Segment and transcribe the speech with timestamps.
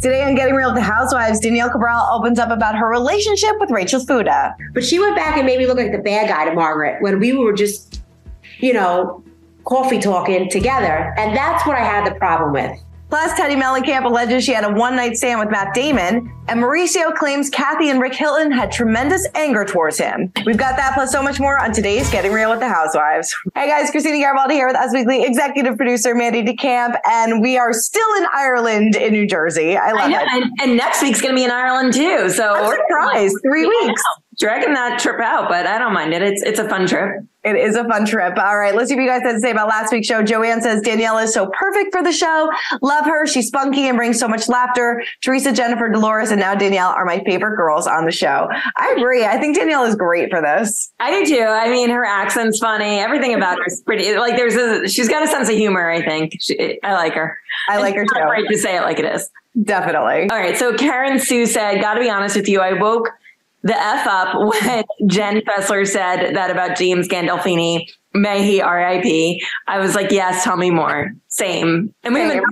[0.00, 3.70] Today on Getting Real with the Housewives, Danielle Cabral opens up about her relationship with
[3.70, 4.56] Rachel Fuda.
[4.72, 7.20] But she went back and made me look like the bad guy to Margaret when
[7.20, 8.00] we were just,
[8.60, 9.22] you know,
[9.66, 11.12] coffee talking together.
[11.18, 12.80] And that's what I had the problem with.
[13.10, 17.12] Plus, Teddi Mellencamp alleges she had a one night stand with Matt Damon, and Mauricio
[17.12, 20.32] claims Kathy and Rick Hilton had tremendous anger towards him.
[20.46, 23.34] We've got that plus so much more on today's Getting Real with the Housewives.
[23.56, 27.72] Hey guys, Christina Garibaldi here with Us Weekly executive producer Mandy DeCamp, and we are
[27.72, 29.76] still in Ireland in New Jersey.
[29.76, 30.28] I love I know, it.
[30.30, 32.30] And, and, next week's going to be in Ireland too.
[32.30, 33.36] So I'm surprised.
[33.42, 34.02] Three weeks
[34.38, 36.22] dragging that trip out, but I don't mind it.
[36.22, 37.24] It's it's a fun trip.
[37.42, 38.36] It is a fun trip.
[38.38, 40.22] All right, let's see what you guys had to say about last week's show.
[40.22, 42.50] Joanne says Danielle is so perfect for the show.
[42.82, 43.26] Love her.
[43.26, 45.02] She's spunky and brings so much laughter.
[45.22, 48.48] Teresa, Jennifer, Dolores, and now Danielle are my favorite girls on the show.
[48.76, 49.24] I agree.
[49.24, 50.92] I think Danielle is great for this.
[51.00, 51.42] I do too.
[51.42, 52.98] I mean, her accent's funny.
[52.98, 54.14] Everything about her is pretty.
[54.16, 55.90] Like, there's a she's got a sense of humor.
[55.90, 57.38] I think she, I like her.
[57.70, 58.20] I like her too.
[58.22, 59.30] Afraid to say it like it is.
[59.62, 60.28] Definitely.
[60.30, 60.56] All right.
[60.56, 62.60] So Karen Sue said, "Got to be honest with you.
[62.60, 63.08] I woke."
[63.62, 64.34] The F up
[64.64, 67.88] when Jen Fessler said that about James Gandolfini.
[68.12, 69.40] May he RIP.
[69.68, 71.12] I was like, yes, tell me more.
[71.28, 71.94] Same.
[72.02, 72.42] And we have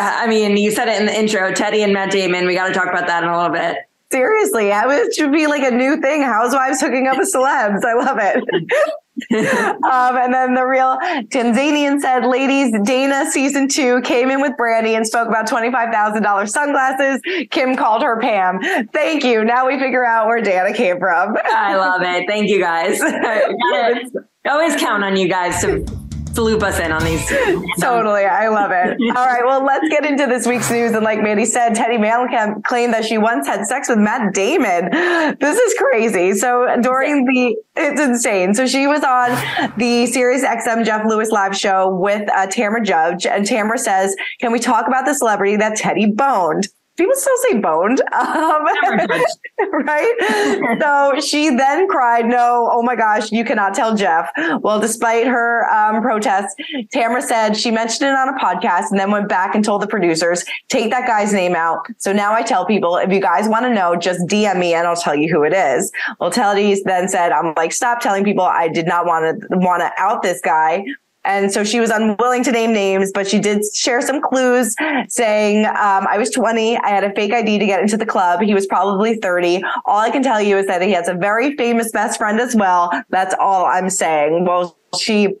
[0.00, 2.46] I mean, you said it in the intro, Teddi and Matt Damon.
[2.46, 3.76] We got to talk about that in a little bit.
[4.10, 6.22] Seriously, it should be like a new thing.
[6.22, 7.84] Housewives hooking up with celebs.
[7.84, 8.42] I love it.
[9.32, 10.96] um, and then the real
[11.28, 17.20] Tanzanian said, ladies, Dana season two came in with Brandy and spoke about $25,000 sunglasses.
[17.50, 18.60] Kim called her Pam.
[18.92, 19.44] Thank you.
[19.44, 21.36] Now we figure out where Dana came from.
[21.44, 22.26] I love it.
[22.26, 23.00] Thank you guys.
[24.48, 26.07] always count on you guys to
[26.38, 27.26] to loop us in on these.
[27.80, 28.24] totally.
[28.24, 28.96] I love it.
[29.16, 29.44] All right.
[29.44, 30.92] Well, let's get into this week's news.
[30.92, 34.90] And like Mandy said, Teddi Mellencamp claimed that she once had sex with Matt Damon.
[35.40, 36.32] This is crazy.
[36.34, 38.54] So during the, it's insane.
[38.54, 39.30] So she was on
[39.76, 43.26] the Sirius XM Jeff Lewis live show with uh, Tamra Judge.
[43.26, 46.68] And Tamra says, can we talk about the celebrity that Teddi boned?
[46.98, 48.64] People still say boned, um,
[49.72, 50.78] right?
[50.80, 55.68] so she then cried, "No, oh my gosh, you cannot tell Jeff." Well, despite her
[55.72, 56.54] um, protests,
[56.94, 59.86] Tamra said she mentioned it on a podcast and then went back and told the
[59.86, 63.64] producers, "Take that guy's name out." So now I tell people, if you guys want
[63.64, 65.90] to know, just DM me and I'll tell you who it is.
[66.20, 68.44] Well, Teddi then said, "I'm like, stop telling people.
[68.44, 70.84] I did not want to want to out this guy."
[71.28, 74.74] And so she was unwilling to name names, but she did share some clues
[75.08, 76.78] saying, um, I was 20.
[76.78, 78.40] I had a fake ID to get into the club.
[78.40, 79.62] He was probably 30.
[79.84, 82.56] All I can tell you is that he has a very famous best friend as
[82.56, 82.90] well.
[83.10, 84.46] That's all I'm saying.
[84.46, 85.34] Well, she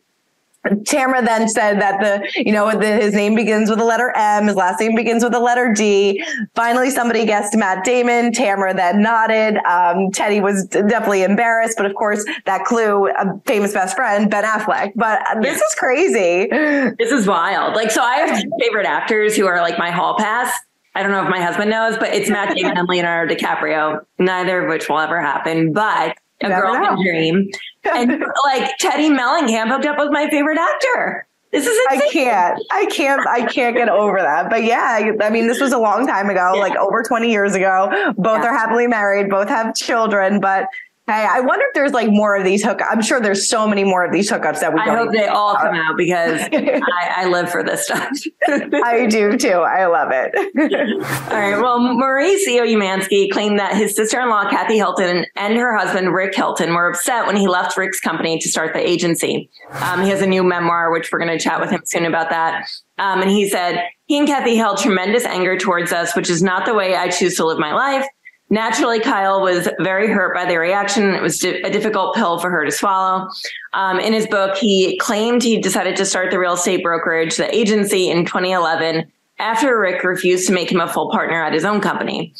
[0.66, 4.46] Tamra then said that the, you know, the, his name begins with the letter M,
[4.46, 6.22] his last name begins with the letter D.
[6.54, 8.32] Finally, somebody guessed Matt Damon.
[8.32, 9.56] Tamra then nodded.
[9.58, 14.44] Um, Teddi was definitely embarrassed, but of course, that clue, a famous best friend, Ben
[14.44, 14.92] Affleck.
[14.96, 16.48] But this is crazy.
[16.98, 17.74] This is wild.
[17.74, 20.52] Like, so I have favorite actors who are like my hall pass.
[20.94, 24.64] I don't know if my husband knows, but it's Matt Damon and Leonardo DiCaprio, neither
[24.64, 25.72] of which will ever happen.
[25.72, 27.50] But a girl can dream.
[27.84, 28.10] And
[28.44, 31.26] like Teddi Mellencamp hooked up with my favorite actor.
[31.50, 32.08] This is insane.
[32.08, 32.62] I can't.
[32.70, 33.26] I can't.
[33.26, 34.50] I can't get over that.
[34.50, 36.60] But yeah, I mean, this was a long time ago, yeah.
[36.60, 38.12] like over 20 years ago.
[38.18, 38.50] Both yeah.
[38.50, 39.30] are happily married.
[39.30, 40.40] Both have children.
[40.40, 40.66] But
[41.08, 42.86] Hey, I wonder if there's like more of these hookups.
[42.90, 44.80] I'm sure there's so many more of these hookups that we.
[44.80, 48.10] I hope they all come out because I, I, live for this stuff.
[48.46, 49.48] I do too.
[49.48, 50.34] I love it.
[51.32, 51.58] all right.
[51.58, 56.90] Well, Mauricio Umansky claimed that his sister-in-law Kathy Hilton and her husband Rick Hilton were
[56.90, 59.48] upset when he left Rick's company to start the agency.
[59.70, 62.28] Um, he has a new memoir, which we're going to chat with him soon about
[62.28, 62.68] that.
[62.98, 66.66] Um, and he said he and Kathy held tremendous anger towards us, which is not
[66.66, 68.06] the way I choose to live my life.
[68.50, 71.14] Naturally, Kyle was very hurt by the reaction.
[71.14, 73.28] It was a difficult pill for her to swallow.
[73.74, 77.54] Um, in his book, he claimed he decided to start the real estate brokerage, the
[77.54, 81.80] agency, in 2011 after Rick refused to make him a full partner at his own
[81.80, 82.32] company.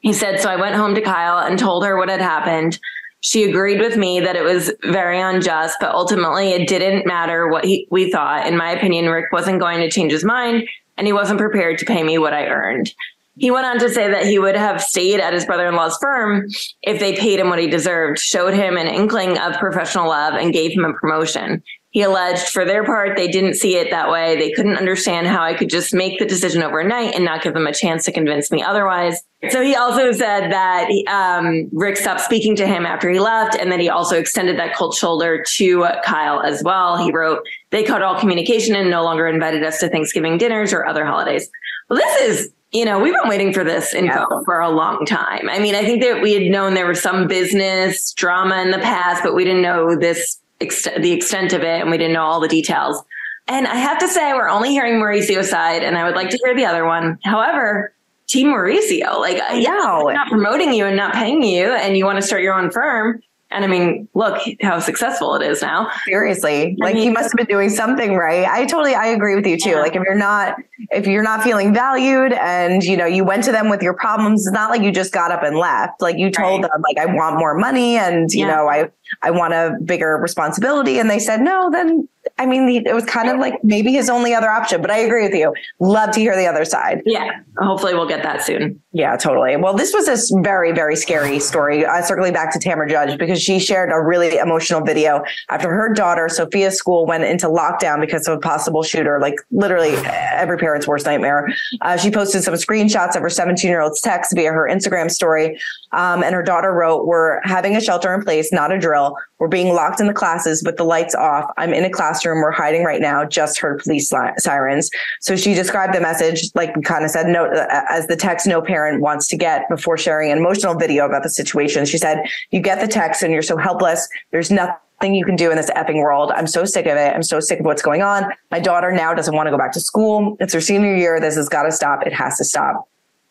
[0.00, 2.78] He said, So I went home to Kyle and told her what had happened.
[3.20, 7.64] She agreed with me that it was very unjust, but ultimately it didn't matter what
[7.64, 8.46] he, we thought.
[8.46, 11.84] In my opinion, Rick wasn't going to change his mind and he wasn't prepared to
[11.84, 12.92] pay me what I earned.
[13.36, 15.96] He went on to say that he would have stayed at his brother in law's
[15.98, 16.46] firm
[16.82, 20.52] if they paid him what he deserved, showed him an inkling of professional love, and
[20.52, 21.62] gave him a promotion.
[21.92, 24.36] He alleged for their part, they didn't see it that way.
[24.36, 27.66] They couldn't understand how I could just make the decision overnight and not give them
[27.66, 29.22] a chance to convince me otherwise.
[29.50, 33.70] So he also said that um, Rick stopped speaking to him after he left, and
[33.72, 36.96] that he also extended that cold shoulder to Kyle as well.
[36.96, 40.86] He wrote, They cut all communication and no longer invited us to Thanksgiving dinners or
[40.86, 41.50] other holidays.
[41.90, 44.40] Well, this is you know, we've been waiting for this info yeah.
[44.46, 45.48] for a long time.
[45.50, 48.78] I mean, I think that we had known there was some business drama in the
[48.78, 52.24] past, but we didn't know this ex- the extent of it, and we didn't know
[52.24, 53.02] all the details.
[53.46, 56.38] And I have to say, we're only hearing Mauricio's side, and I would like to
[56.42, 57.18] hear the other one.
[57.24, 57.92] However,
[58.26, 62.22] Team Mauricio, like, yeah, not promoting you and not paying you, and you want to
[62.22, 63.22] start your own firm.
[63.52, 65.90] And I mean, look how successful it is now.
[66.06, 66.76] Seriously.
[66.78, 68.46] Like I mean, he must have been doing something right.
[68.46, 69.70] I totally I agree with you too.
[69.70, 69.80] Yeah.
[69.80, 70.56] Like if you're not
[70.90, 74.46] if you're not feeling valued and you know you went to them with your problems,
[74.46, 76.00] it's not like you just got up and left.
[76.00, 76.70] Like you told right.
[76.72, 78.54] them like I want more money and you yeah.
[78.54, 78.90] know I
[79.22, 83.28] I want a bigger responsibility and they said no, then I mean, it was kind
[83.28, 85.52] of like maybe his only other option, but I agree with you.
[85.80, 87.02] Love to hear the other side.
[87.04, 87.40] Yeah.
[87.58, 88.80] Hopefully we'll get that soon.
[88.92, 89.56] Yeah, totally.
[89.56, 91.84] Well, this was a very, very scary story.
[91.84, 95.92] Uh, circling back to Tamra Judge because she shared a really emotional video after her
[95.92, 99.94] daughter, Sophia's school went into lockdown because of a possible shooter, like literally
[100.32, 101.48] every parent's worst nightmare.
[101.80, 105.58] Uh, she posted some screenshots of her 17 year old's text via her Instagram story.
[105.92, 109.01] Um, and her daughter wrote, We're having a shelter in place, not a drill.
[109.38, 111.50] We're being locked in the classes with the lights off.
[111.56, 112.40] I'm in a classroom.
[112.40, 113.24] We're hiding right now.
[113.24, 114.90] Just heard police li- sirens.
[115.20, 117.46] So she described the message, like we kind of said, no,
[117.88, 121.30] as the text no parent wants to get before sharing an emotional video about the
[121.30, 121.84] situation.
[121.86, 124.08] She said, You get the text and you're so helpless.
[124.30, 126.30] There's nothing you can do in this effing world.
[126.34, 127.14] I'm so sick of it.
[127.14, 128.32] I'm so sick of what's going on.
[128.50, 130.36] My daughter now doesn't want to go back to school.
[130.38, 131.18] It's her senior year.
[131.18, 132.06] This has got to stop.
[132.06, 132.88] It has to stop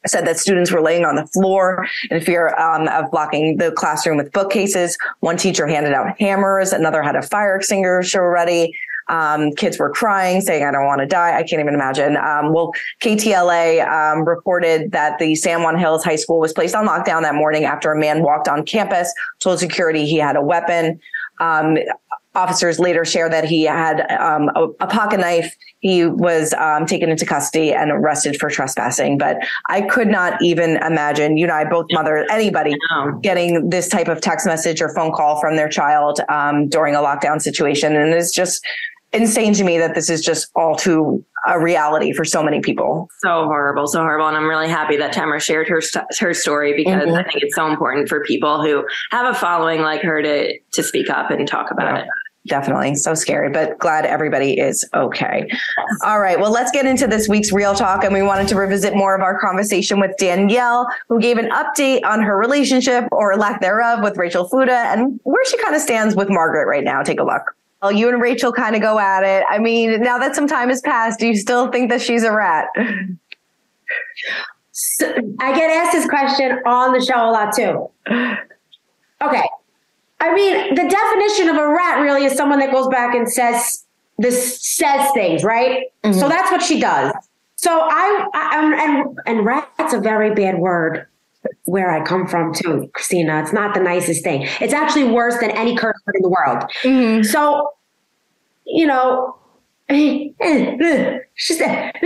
[0.07, 4.17] said that students were laying on the floor in fear um, of blocking the classroom
[4.17, 4.97] with bookcases.
[5.19, 6.73] One teacher handed out hammers.
[6.73, 8.73] Another had a fire extinguisher ready.
[9.09, 11.37] Um, kids were crying, saying, I don't want to die.
[11.37, 12.15] I can't even imagine.
[12.15, 12.71] Um, well,
[13.01, 17.35] KTLA um, reported that the San Juan Hills High School was placed on lockdown that
[17.35, 20.99] morning after a man walked on campus, told security he had a weapon.
[22.33, 25.53] Officers later share that he had um, a, a, pocket knife.
[25.79, 29.17] He was um, taken into custody and arrested for trespassing.
[29.17, 29.37] But
[29.67, 32.73] I could not even imagine, you know, I both mother, anybody
[33.21, 36.99] getting this type of text message or phone call from their child um, during a
[36.99, 37.97] lockdown situation.
[37.97, 38.65] And it's just
[39.13, 43.09] insane to me that this is just all too a reality for so many people.
[43.19, 44.27] So horrible, so horrible.
[44.27, 47.15] And I'm really happy that Tamra shared her st- her story because mm-hmm.
[47.15, 50.83] I think it's so important for people who have a following like her to to
[50.83, 52.01] speak up and talk about yeah.
[52.03, 52.07] it.
[52.47, 52.95] Definitely.
[52.95, 55.47] So scary, but glad everybody is okay.
[56.03, 56.39] All right.
[56.39, 58.03] Well, let's get into this week's real talk.
[58.03, 62.03] And we wanted to revisit more of our conversation with Danielle, who gave an update
[62.03, 66.15] on her relationship or lack thereof with Rachel Fuda and where she kind of stands
[66.15, 67.03] with Margaret right now.
[67.03, 67.55] Take a look.
[67.81, 69.43] Well, you and Rachel kind of go at it.
[69.49, 72.31] I mean, now that some time has passed, do you still think that she's a
[72.31, 72.67] rat?
[74.71, 77.89] So, I get asked this question on the show a lot too.
[79.21, 79.43] Okay.
[80.19, 83.85] I mean, the definition of a rat really is someone that goes back and says
[84.17, 85.87] this says things, right?
[86.03, 86.19] Mm-hmm.
[86.19, 87.13] So that's what she does.
[87.55, 91.07] So I, I and and rat's a very bad word
[91.65, 93.41] where I come from too, Christina.
[93.41, 94.47] It's not the nicest thing.
[94.59, 96.63] It's actually worse than any curse word in the world.
[96.83, 97.23] Mm-hmm.
[97.23, 97.69] So,
[98.65, 99.35] you know,
[99.89, 100.33] she
[101.53, 101.93] said,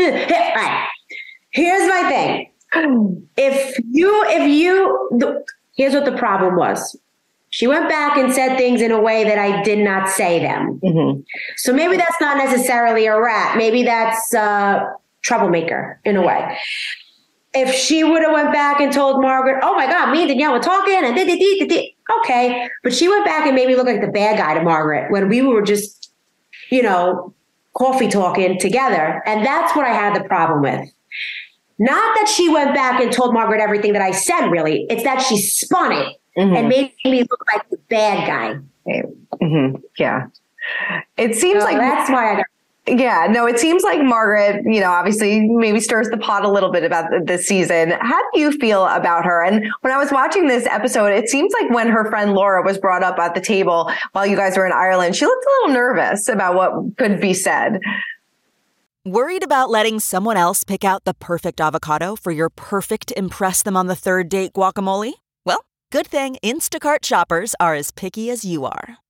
[1.51, 2.51] here's my thing.
[3.37, 5.43] If you, if you, the,
[5.75, 6.97] here's what the problem was.
[7.51, 10.79] She went back and said things in a way that I did not say them.
[10.83, 11.21] Mm-hmm.
[11.55, 13.55] So maybe that's not necessarily a rat.
[13.55, 16.57] Maybe that's a troublemaker in a way.
[17.57, 20.53] If she would have went back and told Margaret, "Oh my God, me and Danielle
[20.53, 21.85] were talking," and did, did, did, did,
[22.19, 25.11] okay, but she went back and made me look like the bad guy to Margaret
[25.11, 26.11] when we were just,
[26.69, 27.33] you know,
[27.73, 30.89] coffee talking together, and that's what I had the problem with.
[31.77, 34.85] Not that she went back and told Margaret everything that I said, really.
[34.89, 36.55] It's that she spun it mm-hmm.
[36.55, 38.59] and made me look like the bad guy.
[39.41, 39.81] Mm-hmm.
[39.97, 40.27] Yeah.
[41.17, 42.45] It seems so like that's why I got.
[42.87, 46.71] Yeah, no, it seems like Margaret, you know, obviously maybe stirs the pot a little
[46.71, 47.93] bit about this season.
[47.99, 49.43] How do you feel about her?
[49.43, 52.77] And when I was watching this episode, it seems like when her friend Laura was
[52.77, 55.81] brought up at the table while you guys were in Ireland, she looked a little
[55.81, 57.79] nervous about what could be said.
[59.03, 63.75] Worried about letting someone else pick out the perfect avocado for your perfect Impress Them
[63.75, 65.13] on the Third Date guacamole?
[65.43, 68.97] Well, good thing Instacart shoppers are as picky as you are.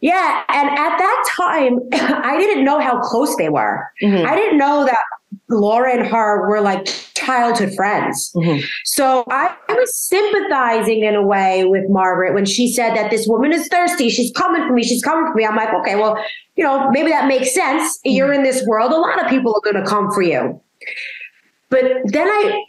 [0.00, 1.78] Yeah, and at that time,
[2.24, 3.86] I didn't know how close they were.
[4.02, 4.24] Mhm.
[4.24, 4.98] I didn't know that
[5.48, 8.32] Laura and her were like childhood friends.
[8.34, 8.62] Mhm.
[8.84, 13.52] So I, was sympathizing in a way with Margaret when she said that this woman
[13.52, 14.10] is thirsty.
[14.10, 14.82] She's coming for me.
[14.82, 15.44] She's coming for me.
[15.46, 16.16] I'm like, okay, well,
[16.56, 17.98] you know, maybe that makes sense.
[18.04, 18.92] You're in this world.
[18.92, 20.60] A lot of people are going to come for you.
[21.68, 22.64] But then I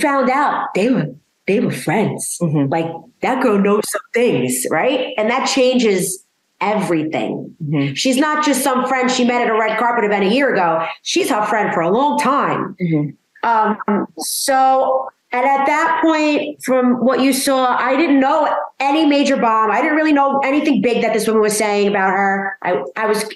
[0.00, 1.06] found out they were
[1.46, 2.38] they were friends.
[2.40, 2.70] Mhm.
[2.70, 5.12] Like that girl knows some things, right?
[5.18, 6.23] And that changes
[6.64, 7.54] everything.
[7.62, 7.96] Mhm.
[7.96, 10.84] She's not just some friend she met at a red carpet event a year ago.
[11.02, 12.74] She's her friend for a long time.
[12.80, 13.14] Mhm.
[13.42, 18.48] Um, so, and at that point, from what you saw, I didn't know
[18.80, 19.70] any major bomb.
[19.70, 22.56] I didn't really know anything big that this woman was saying about her.
[22.62, 23.28] I, I was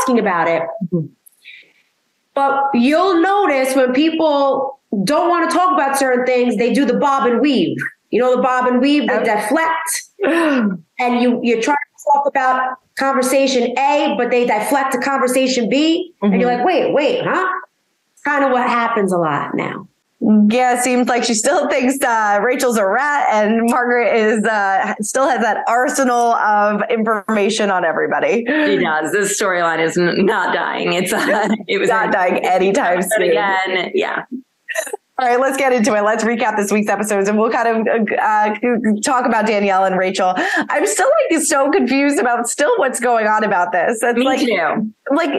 [0.00, 0.62] asking about it.
[2.34, 6.94] But you'll notice when people don't want to talk about certain things, they do the
[6.94, 7.76] bob and weave.
[8.10, 11.76] You know, the bob and weave, they deflect and you you try
[12.12, 17.22] talk about conversation A, but they deflect to conversation B, and you're like, wait, wait,
[17.24, 17.48] huh?
[18.12, 19.88] It's kind of what happens a lot now.
[20.48, 24.94] Yeah, it seems like she still thinks uh, Rachel's a rat, and Margaret is uh,
[25.02, 28.44] still has that arsenal of information on everybody.
[28.46, 29.12] She does.
[29.12, 30.94] This storyline is not dying.
[30.94, 33.22] It's uh, it was Not dying anytime But soon.
[33.30, 33.90] again.
[33.94, 34.24] Yeah.
[35.16, 36.02] All right, let's get into it.
[36.02, 38.54] Let's recap this week's episodes, and we'll kind of uh,
[39.00, 40.34] talk about Danielle and Rachel.
[40.36, 44.02] I'm still like so confused about still what's going on about this.
[44.02, 44.92] It's Me like, too.
[45.12, 45.30] like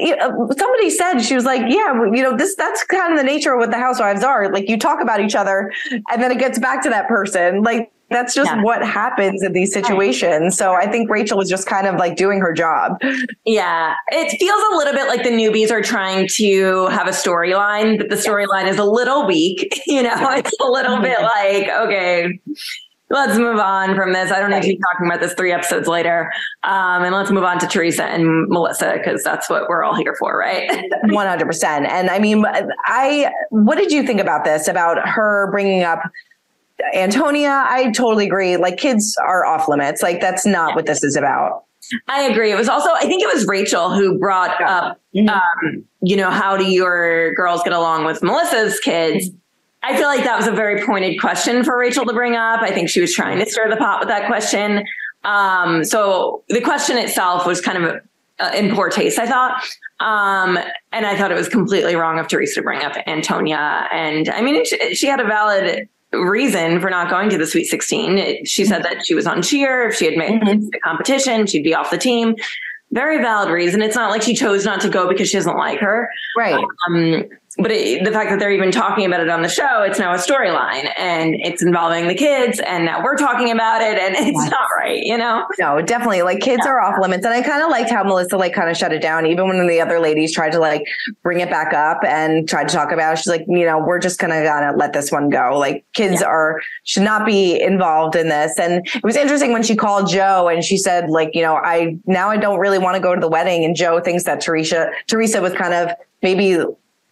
[0.58, 3.60] somebody said she was like yeah you know this that's kind of the nature of
[3.60, 6.84] what the housewives are like you talk about each other and then it gets back
[6.84, 8.62] to that person like that's just Yeah.
[8.62, 12.40] what happens in these situations so i think rachel was just kind of like doing
[12.40, 13.00] her job
[13.46, 17.98] Yeah, it feels a little bit like the newbies are trying to have a storyline,
[17.98, 19.74] but the storyline is a little weak.
[19.88, 22.40] You know, it's a little bit like, okay,
[23.10, 24.32] let's move on from this.
[24.32, 26.32] I don't need to be talking about this three episodes later.
[26.64, 30.16] Um, and let's move on to Teresa and Melissa because that's what we're all here
[30.20, 30.70] for, right?
[31.06, 32.44] 100% and i mean
[32.86, 36.00] i what did you think about this about her bringing up
[36.94, 41.16] antonia i totally agree like kids are off limits like that's not what this is
[41.16, 41.66] about
[42.08, 42.52] I agree.
[42.52, 46.58] It was also, I think it was Rachel who brought up, um, you know, how
[46.58, 49.30] do your girls get along with Melissa's kids?
[49.84, 52.62] I feel like that was a very pointed question for Rachel to bring up.
[52.62, 54.84] I think she was trying to stir the pot with that question.
[55.24, 58.02] Um, so the question itself was kind of
[58.40, 59.64] uh, in poor taste, I thought.
[60.00, 60.58] Um,
[60.92, 63.88] and I thought it was completely wrong of Teresa to bring up Antonia.
[63.92, 65.88] And I mean, she, she had a valid
[66.22, 68.18] reason for not going to the Sweet 16.
[68.18, 69.90] It- she said that she was on cheer.
[69.90, 70.42] If she had made
[70.72, 72.36] the competition, she'd be off the team.
[72.92, 73.82] Very valid reason.
[73.82, 76.08] It's not like she chose not to go because she doesn't like her.
[76.38, 77.24] right Um,
[77.58, 80.14] but it, the fact that they're even talking about it on the show, it's now
[80.14, 84.38] a storyline and it's involving the kids, and now we're talking about it, and it's
[84.38, 84.52] Yes.
[84.52, 85.46] not right, you know?
[85.60, 86.22] No, definitely.
[86.22, 87.26] Like kids are off limits.
[87.26, 89.66] And I kind of liked how Melissa like kind of shut it down, even when
[89.68, 90.84] the other ladies tried to like
[91.24, 93.18] bring it back up and tried to talk about it.
[93.20, 95.58] She's like, you know, we're just gonna gotta let this one go.
[95.58, 98.60] Like kids are should not be involved in this.
[98.60, 101.98] And it was interesting when she called Joe and she said, like, you know, I
[102.06, 103.64] now I don't really want to go to the wedding.
[103.64, 106.58] And Joe thinks that Teresa Teresa was kind of maybe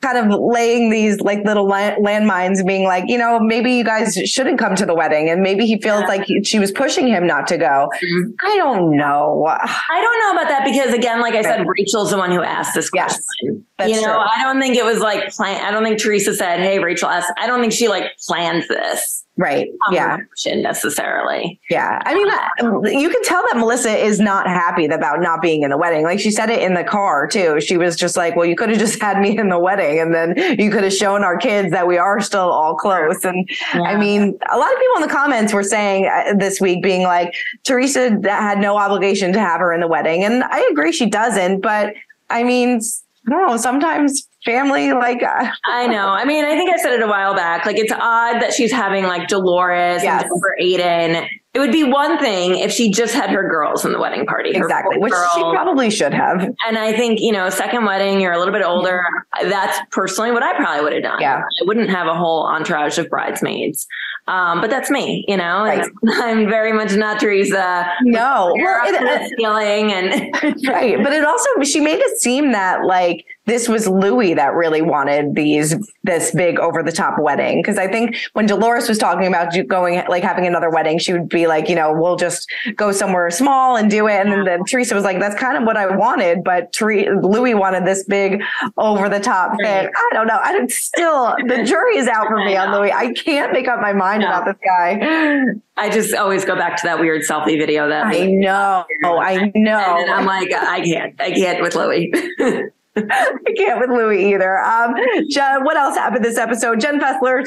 [0.03, 4.59] kind of laying these like little landmines being like you know maybe you guys shouldn't
[4.59, 6.07] come to the wedding and maybe he feels Yeah.
[6.07, 8.33] like he, she was pushing him not to go Mhm.
[8.43, 9.45] I don't know.
[9.47, 12.73] I don't know about that because, again, like I said, Rachel's the one who asked
[12.75, 13.65] this Yes, question.
[13.77, 14.25] that's you know, true.
[14.37, 15.63] I don't think it was like plan.
[15.63, 19.22] I don't think Teresa said, "Hey, Rachel asked." I don't think she like planned this.
[19.35, 19.69] Right.
[19.91, 20.17] Yeah.
[20.45, 21.59] necessarily.
[21.67, 21.99] Yeah.
[22.05, 22.27] I mean,
[22.61, 26.03] um, you can tell that Melissa is not happy about not being in the wedding.
[26.03, 27.59] Like she said it in the car too.
[27.59, 30.13] She was just like, well, you could have just had me in the wedding and
[30.13, 33.25] then you could have shown our kids that we are still all close.
[33.25, 33.81] And yeah.
[33.81, 37.01] I mean, a lot of people in the comments were saying uh, this week being
[37.01, 40.23] like, Teresa had no obligation to have her in the wedding.
[40.23, 41.95] And I agree she doesn't, but
[42.29, 42.81] I mean,
[43.25, 46.07] I don't know, sometimes family like uh, I know.
[46.09, 47.65] I mean, I think I said it a while back.
[47.65, 50.23] Like it's odd that she's having like Dolores yes.
[50.23, 51.27] and for Aiden.
[51.53, 54.49] It would be one thing if she just had her girls in the wedding party.
[54.51, 55.29] Exactly, which girls.
[55.35, 56.41] she probably should have.
[56.67, 59.03] And I think, you know, second wedding, you're a little bit older.
[59.43, 61.21] That's personally what I probably would have done.
[61.21, 61.41] Yeah.
[61.41, 63.85] I wouldn't have a whole entourage of bridesmaids.
[64.25, 65.85] Um, but that's me, you know, right.
[66.07, 67.85] I'm very much not Teresa.
[68.03, 70.33] No, well, it, feeling and
[70.67, 71.03] right.
[71.03, 75.35] But it also, she made it seem that like, this was Louis that really wanted
[75.35, 79.53] these this big over the top wedding because I think when Dolores was talking about
[79.67, 83.29] going like having another wedding, she would be like, you know, we'll just go somewhere
[83.31, 84.13] small and do it.
[84.13, 87.53] And then, then Teresa was like, that's kind of what I wanted, but Ter- Louis
[87.53, 88.41] wanted this big
[88.77, 89.89] over the top thing.
[89.89, 90.39] I don't know.
[90.41, 92.91] I'm still the jury is out for me on Louis.
[92.91, 95.53] I can't make up my mind about this guy.
[95.75, 98.85] I just always go back to that weird selfie video that I know.
[99.03, 99.97] Oh, I know.
[99.99, 102.13] And I'm like, I can't, I can't with Louis.
[102.97, 104.59] I can't with Louis either.
[104.59, 104.93] Um,
[105.29, 106.79] Jen, what else happened this episode?
[106.79, 107.43] Jen Fessler,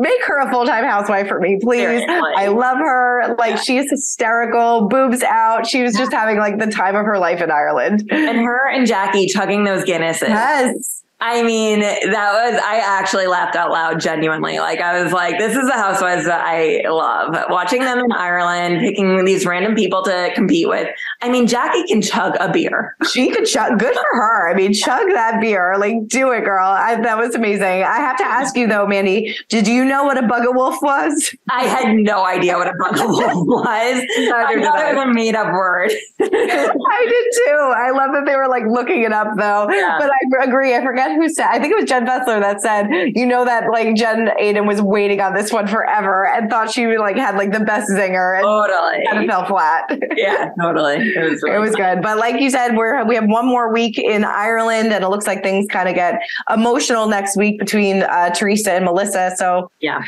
[0.00, 1.80] make her a full time housewife for me, please.
[1.80, 2.14] Seriously.
[2.36, 3.34] I love her.
[3.38, 5.66] Like she's hysterical, boobs out.
[5.66, 8.08] She was just having like the time of her life in Ireland.
[8.10, 10.28] And her and Jackie chugging those Guinnesses.
[10.28, 11.01] Yes.
[11.24, 14.58] I mean, that was, I actually laughed out loud, genuinely.
[14.58, 17.36] Like, I was like, this is the housewives that I love.
[17.48, 20.88] Watching them in Ireland, picking these random people to compete with.
[21.20, 22.96] I mean, Jackie can chug a beer.
[23.12, 23.78] She could chug.
[23.78, 24.50] Good for her.
[24.50, 25.76] I mean, chug that beer.
[25.78, 26.66] Like, do it, girl.
[26.66, 27.62] I, that was amazing.
[27.84, 31.32] I have to ask you, though, Mandy, did you know what a bug wolf was?
[31.48, 34.04] I had no idea what a bug wolf was.
[34.18, 35.92] I thought it was a made up word.
[36.20, 37.72] I did too.
[37.76, 39.68] I love that they were like looking it up, though.
[39.70, 39.98] Yeah.
[40.00, 40.74] But I agree.
[40.74, 40.80] I
[41.14, 43.94] forget who said, I think it was Jen Fessler that said, you know, that like
[43.94, 47.60] Jen Aydin was waiting on this one forever and thought she like had like the
[47.60, 49.04] best zinger and totally.
[49.06, 49.84] kind of fell flat.
[50.16, 50.96] Yeah, totally.
[50.96, 52.02] It was, really it was good.
[52.02, 55.26] But like you said, we're, we have one more week in Ireland and it looks
[55.26, 56.20] like things kind of get
[56.52, 59.34] emotional next week between uh, Teresa and Melissa.
[59.36, 60.02] So yeah.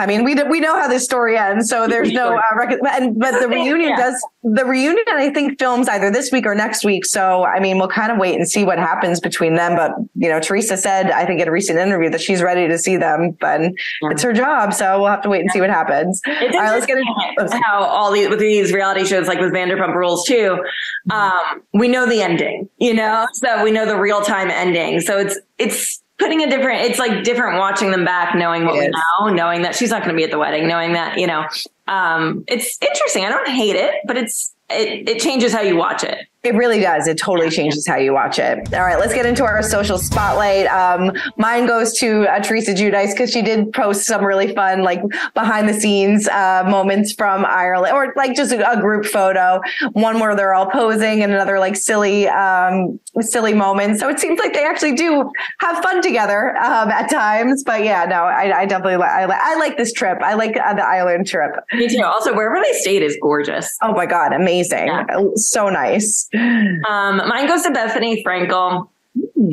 [0.00, 3.18] I mean, we we know how this story ends, so there's no uh, rec- and,
[3.18, 3.96] but the reunion yeah.
[3.96, 5.04] does the reunion.
[5.08, 7.04] I think films either this week or next week.
[7.04, 9.76] So I mean, we'll kind of wait and see what happens between them.
[9.76, 12.78] But you know, Teresa said I think in a recent interview that she's ready to
[12.78, 13.68] see them, but yeah.
[14.04, 16.22] it's her job, so we'll have to wait and see what happens.
[16.26, 19.94] all right, let's get into how all these with these reality shows like with Vanderpump
[19.94, 20.64] Rules too.
[21.10, 25.02] Um, we know the ending, you know, so we know the real time ending.
[25.02, 28.88] So it's it's putting a different it's like different watching them back knowing what we
[28.88, 31.44] know knowing that she's not going to be at the wedding knowing that you know
[31.88, 36.04] um it's interesting i don't hate it but it's it, it changes how you watch
[36.04, 37.06] it it really does.
[37.06, 38.72] It totally changes how you watch it.
[38.72, 40.66] All right, let's get into our social spotlight.
[40.68, 45.02] Um, mine goes to uh, Teresa Giudice because she did post some really fun, like
[45.34, 49.60] behind the scenes uh, moments from Ireland, or like just a, a, group photo.
[49.92, 54.00] One where they're all posing, and another like silly, um, silly moments.
[54.00, 57.64] So it seems like they actually do have fun together um, at times.
[57.64, 59.10] But yeah, no, I, I definitely like.
[59.10, 60.16] I, I, like this trip.
[60.22, 61.50] I like uh, the island trip.
[61.74, 62.02] Me too.
[62.02, 63.76] Also, wherever they stayed is gorgeous.
[63.82, 64.86] Oh my god, amazing!
[64.86, 65.04] Yeah.
[65.34, 66.29] So nice.
[66.34, 68.88] Um, mine goes to Bethenny Frankel.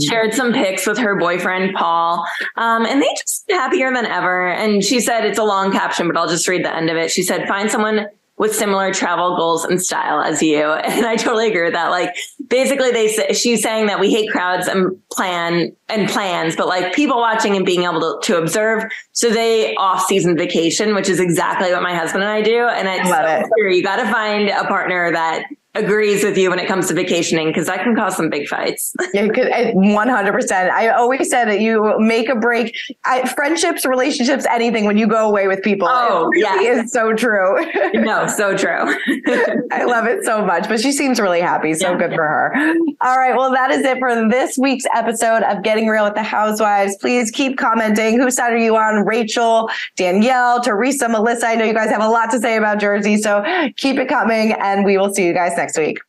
[0.07, 2.23] Shared some pics with her boyfriend Paul,
[2.57, 4.47] um, and they just happier than ever.
[4.47, 7.09] And she said it's a long caption, but I'll just read the end of it.
[7.09, 10.63] She said, "Find someone with similar travel goals and style as you.
[10.97, 11.89] And I totally agree with that.
[11.89, 12.15] Like
[12.47, 16.93] basically they say, she's saying that we hate crowds and plan and plans, but like
[16.93, 18.83] people watching and being able to, to observe.
[19.11, 22.67] So they off season vacation, which is exactly what my husband and I do.
[22.67, 23.75] And it's Love so it.
[23.75, 25.43] you got to find a partner that
[25.75, 28.93] agrees with you when it comes to vacationing because that can cause some big fights.
[29.13, 30.71] yeah, eh, one hundred percent.
[30.71, 32.75] I always said that you make a break.
[33.05, 35.87] I, friendships, relationships, anything when you go away with people.
[35.89, 37.65] Oh, it really yeah, is so true.
[37.93, 38.69] no, so true.
[39.71, 40.67] I love it so much.
[40.67, 41.73] But she seems really happy.
[41.73, 41.97] So yeah.
[41.97, 42.53] good for her.
[43.01, 43.35] All right.
[43.35, 46.97] Well, that is it for this week's episode of Getting Real with the Housewives.
[46.97, 48.19] Please keep commenting.
[48.19, 49.05] Whose side are you on?
[49.05, 51.47] Rachel, Danielle, Teresa, Melissa.
[51.47, 53.43] I know you guys have a lot to say about Jersey, so
[53.75, 56.06] keep it coming, and we will see you guys next next week.